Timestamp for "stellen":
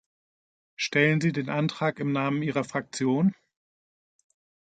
0.77-1.21